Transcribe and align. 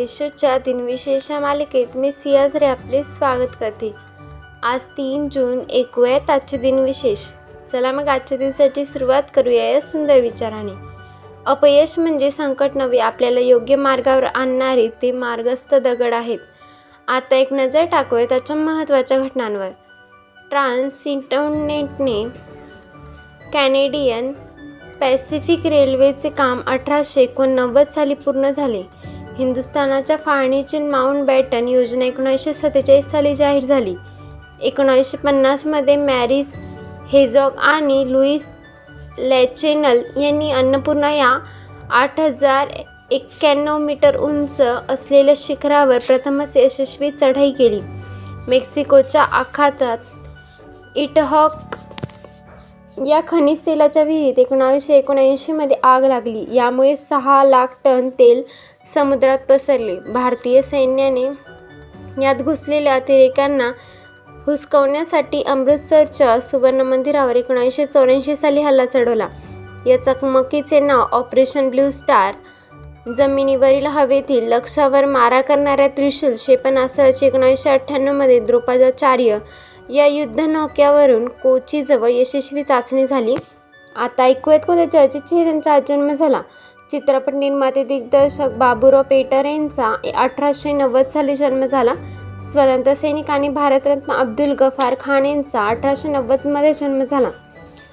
येशूच्या 0.00 0.58
दिनविशेष 0.58 1.30
मालिकेत 1.30 1.86
मी 1.94 2.12
सियाजरे 2.12 2.66
आपले 2.66 3.04
स्वागत 3.04 3.56
करते. 3.60 3.94
आज 4.62 4.80
तीन 4.82 5.28
जून 5.28 5.60
ऐकूयात 5.74 6.30
आजचे 6.30 6.56
दिनविशेष. 6.56 7.18
चला 7.72 7.92
मग 7.92 8.08
आजच्या 8.08 8.38
दिवसाची 8.38 8.84
सुरुवात 8.84 9.22
करूया 9.34 9.70
या 9.70 9.80
सुंदर 9.80 10.20
विचाराने. 10.20 10.72
अपयश 11.46 11.98
म्हणजे 11.98 12.30
संकट 12.30 12.70
नव्हे 12.74 12.98
आपल्याला 12.98 13.40
योग्य 13.40 13.76
मार्गावर 13.76 14.24
आणणारे 14.24 14.88
ते 15.02 15.12
मार्गस्थ 15.12 15.74
दगड 15.74 16.14
आहेत. 16.14 16.38
आता 17.08 17.36
एक 17.36 17.52
नजर 17.52 17.84
टाकूया 17.84 18.24
त्याच्या 18.24 18.56
महत्त्वाच्या 18.56 19.18
घटनांवर. 19.18 19.68
ट्रान्सिंटनेटने 20.50 22.24
कॅनेडियन 23.52 24.32
पॅसिफिक 25.00 25.66
रेल्वेचे 25.66 26.28
काम 26.28 26.60
अठराशे 26.66 27.22
एकोणनव्वद 27.22 27.88
साली 27.88 28.14
पूर्ण 28.14 28.50
झाले. 28.50 28.82
हिंदुस्थानाच्या 29.38 30.16
फाळणीची 30.16 30.78
माउंट 30.78 31.26
बॅटन 31.26 31.68
योजना 31.68 32.04
एकोणीसशे 32.04 32.54
सत्तेचाळीस 32.54 33.10
साली 33.10 33.34
जाहीर 33.34 33.64
झाली. 33.64 33.94
एकोणीसशे 34.62 35.16
पन्नासमध्ये 35.16 35.96
मॅरिस 35.96 36.54
हेजॉग 37.12 37.56
आणि 37.58 38.12
लुईस 38.12 38.50
लॅचेनल 39.18 40.02
यांनी 40.22 40.50
अन्नपूर्णा 40.50 41.10
या 41.10 41.38
आठ 41.90 42.20
हजार 42.20 42.68
एक्क्याण्णव 43.10 43.78
मीटर 43.78 44.16
उंच 44.16 44.60
असलेल्या 44.88 45.34
शिखरावर 45.36 45.98
प्रथमच 45.98 46.56
यशस्वी 46.56 47.10
चढाई 47.10 47.50
केली. 47.50 47.80
मेक्सिकोच्या 48.48 49.22
आखातात 49.22 49.98
इटहॉक 50.96 51.76
या 53.06 53.20
खनिज 53.28 53.66
तेलाच्या 53.66 54.02
विहिरीत 54.02 54.38
एकोणावीसशे 54.38 54.96
एकोणऐंशीमध्ये 54.96 55.76
आग 55.82 56.04
लागली. 56.04 56.44
यामुळे 56.54 56.96
सहा 56.96 57.44
लाख 57.44 57.66
टन 57.84 58.08
तेल 58.08 58.42
समुद्रात 58.86 59.38
पसरले. 59.48 59.96
भारतीय 59.96 60.62
सैन्याने 60.62 61.24
यात 62.22 62.34
घुसलेल्या 62.34 62.94
अतिरेक्यांना 62.94 63.70
हुसकवण्यासाठी 64.46 65.42
अमृतसरच्या 65.42 66.40
सुवर्ण 66.40 66.80
मंदिरावर 66.80 67.36
एकोणीसशे 67.36 67.86
चौऱ्याऐंशी 67.86 68.36
साली 68.36 68.60
हल्ला 68.60 68.86
चढवला. 68.86 69.28
या 69.86 70.02
चकमकीचे 70.02 70.80
नाव 70.80 71.00
ऑपरेशन 71.12 71.68
ब्ल्यू 71.70 71.90
स्टार 71.90 72.34
जमिनीवरील 73.16 73.86
हवेतील 73.86 74.52
लक्ष्यावर 74.52 75.04
मारा 75.04 75.40
करणाऱ्या 75.40 75.88
त्रिशूल 75.88 76.34
क्षेपणास्त्राचे 76.34 77.26
एकोणीसशे 77.26 77.70
अठ्ठ्याण्णवमध्ये 77.70 78.40
द्रोपादाचार्य 78.40 79.38
या 79.90 80.06
युद्धनौक्यावरून 80.06 81.28
कोचीजवळ 81.28 82.10
यशस्वी 82.10 82.62
चाचणी 82.62 83.06
झाली. 83.06 83.34
आता 83.96 84.22
ऐकूयात 84.22 84.60
कोणत्या 84.66 84.90
चर्चित 84.90 85.20
चेहऱ्यांचा 85.20 85.78
जन्म 85.88 86.12
झाला. 86.12 86.40
चित्रपट 86.90 87.34
निर्माते 87.34 87.84
दिग्दर्शक 87.84 88.48
बाबुराव 88.50 89.02
पेटर 89.02 89.44
यांचा 89.44 89.96
अठराशे 90.14 90.72
नव्वद 90.72 91.06
साली 91.06 91.36
जन्म 91.36 91.66
झाला. 91.66 91.94
स्वतंत्र 92.42 92.94
सैनिक 92.94 93.30
आणि 93.30 93.48
भारतरत्न 93.48 94.12
अब्दुल 94.12 94.52
गफार 94.60 94.94
खान 95.00 95.26
यांचा 95.26 95.66
अठराशे 95.66 96.08
नव्वदमध्ये 96.08 96.72
जन्म 96.72 97.04
झाला. 97.04 97.30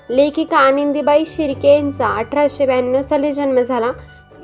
लेखिका 0.09 0.57
आनंदीबाई 0.57 1.23
शिर्के 1.25 1.75
यांचा 1.75 2.07
अठराशे 2.07 2.65
ब्याण्णव 2.65 3.01
साली 3.01 3.31
जन्म 3.31 3.61
झाला. 3.61 3.91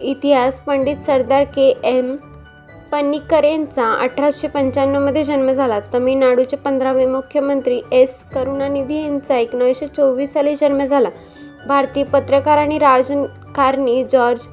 इतिहास 0.02 0.59
पंडित 0.59 1.04
सरदार 1.04 1.44
के 1.44 1.74
एम 1.84 2.16
पन्निक्कर 2.92 3.44
यांचा 3.44 3.92
अठराशे 3.94 4.48
पंच्याण्णवमध्ये 4.48 5.24
जन्म 5.24 5.52
झाला. 5.52 5.80
तमिळनाडूचे 5.94 6.58
पंधरावे 6.58 7.06
मुख्यमंत्री 7.06 7.81
एस 7.92 8.24
करुणानिधी 8.24 9.02
यांचा 9.02 9.38
एकोणीसशे 9.38 9.88
चोवीस 9.88 10.34
साली 10.34 10.56
जन्म 10.56 10.84
झाला. 10.86 11.09
भारतीय 11.67 12.03
पत्रकार 12.03 12.58
आणि 12.58 12.78
राजकारणी 12.80 14.03
जॉर्ज 14.03 14.47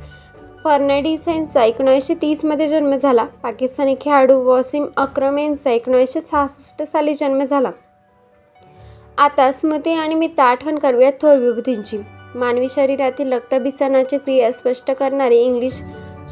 फर्नाडिस 0.65 1.27
यांचा 1.29 1.65
एकोणीसशे 1.65 2.15
तीसमध्ये 2.15 2.67
जन्म 2.67 2.95
झाला. 2.95 3.25
पाकिस्तानी 3.43 3.95
खेळाडू 4.01 4.39
वॉसिम 4.45 4.87
अक्रम 4.97 5.39
यांचा 5.39 5.71
एकोणीसशे 5.71 6.21
सहासष्ट 6.21 6.83
साली 6.83 7.15
जन्म 7.15 7.43
झाला. 7.43 7.71
आता 9.19 9.51
स्मृती 9.53 9.95
आणि 9.95 10.15
मी 10.15 10.29
आठवण 10.39 10.79
करूया 10.79 11.11
थोर 11.23 11.37
विभूतींची. 11.37 11.99
मानवी 12.35 12.69
शरीरातील 12.69 13.33
रक्तभिसरणाची 13.33 14.19
क्रिया 14.19 14.53
स्पष्ट 14.53 14.91
करणारे 14.91 15.37
इंग्लिश 15.37 15.83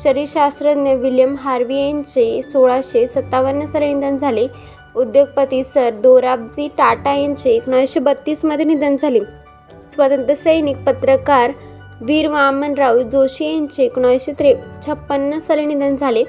शरीरशास्त्रज्ञ 0.03 0.95
विल्यम 0.95 1.35
हार्वी 1.41 1.77
यांचे 1.77 2.43
सोळाशे 2.43 3.07
सत्तावन्न 3.07 3.65
साली 3.65 3.93
निधन 3.95 4.17
झाले. 4.17 4.47
उद्योगपती 4.97 5.65
सर 5.65 5.91
दोराबजी 6.03 6.69
टाटा 6.69 7.15
यांचे 7.15 7.51
एकोणीसशे 7.51 8.01
बत्तीसमध्ये 8.01 8.65
निधन 8.65 8.97
झाले. 8.97 9.21
स्वतंत्र 9.91 10.35
सैनिक 10.35 10.77
पत्रकार 10.87 11.53
वीर 12.01 12.29
वामनराव 12.29 13.01
जोशी 13.03 13.45
यांचे 13.45 13.85
एकोणीसशे 13.85 14.33
त्रे 14.39 14.55
छप्पन्न 14.87 15.39
साली 15.39 15.65
निधन 15.67 15.97
झाले. 15.97 16.23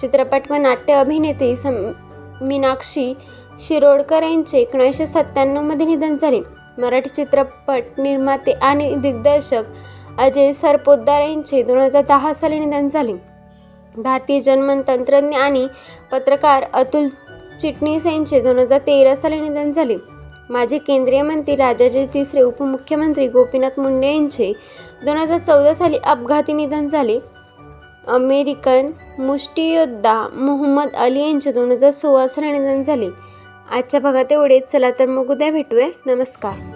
चित्रपट 0.00 0.50
व 0.50 0.54
नाट्य 0.54 0.92
अभिनेत्री 0.92 1.56
सम 1.56 1.74
मीनाक्षी 2.40 3.12
शिरोडकर 3.60 4.22
यांचे 4.22 4.58
एकोणीसशे 4.58 5.06
सत्त्याण्णवमध्ये 5.06 5.86
निधन 5.86 6.16
झाले. 6.16 6.40
मराठी 6.78 7.08
चित्रपट 7.08 8.00
निर्माते 8.00 8.52
आणि 8.52 8.94
दिग्दर्शक 8.94 9.62
अजय 10.18 10.52
सरपोतदार 10.52 11.20
यांचे 11.20 11.62
दोन 11.62 11.78
हजार 11.78 12.02
दहा 12.08 12.32
साली 12.34 12.58
निधन 12.58 12.88
झाले. 12.88 13.12
भारतीय 13.96 14.40
जन्मन 14.40 14.80
तंत्रज्ञ 14.88 15.36
आणि 15.36 15.66
पत्रकार 16.12 16.64
अतुल 16.74 17.08
चिटणीस 17.60 18.06
यांचे 18.06 18.40
दोन 18.40 18.58
हजार 18.58 18.78
तेरा 18.78 19.14
साली 19.14 19.40
निधन 19.40 19.72
झाले. 19.72 19.96
माजी 20.52 20.78
केंद्रीय 20.78 21.22
मंत्री 21.22 21.56
राजाचे 21.56 22.06
तिसरे 22.14 22.40
उपमुख्यमंत्री 22.40 23.28
गोपीनाथ 23.28 23.80
मुंडे 23.80 24.14
यांचे 24.14 24.52
दोन 25.04 25.16
हजार 25.16 25.38
चौदा 25.38 25.74
साली 25.74 25.96
अपघाती 25.96 26.52
निधन 26.52 26.88
झाले. 26.88 27.18
अमेरिकन 28.06 28.90
मुष्टियोद्धा 29.18 30.28
मोहम्मद 30.34 30.88
अली 30.94 31.20
यांचे 31.20 31.52
दोन 31.52 31.72
हजार 31.72 31.90
सोळा 31.90 32.26
साली 32.26 32.52
निधन 32.52 32.82
झाले. 32.82 33.08
आजच्या 33.70 34.00
भागात 34.00 34.32
एवढेच. 34.32 34.66
चला 34.66 34.90
तर 34.90 35.06
मग 35.06 35.30
उद्या 35.30 35.50
भेटूया. 35.50 35.88
नमस्कार. 36.06 36.71